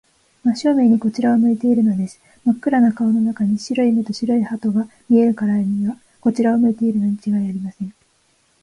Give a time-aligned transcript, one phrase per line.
[0.43, 2.19] 真正面にこちらを向いているのです。
[2.43, 7.93] まっ黒な顔の中に、白い目と白い歯とが見えるからには、こちらを向いているのにちがいありません。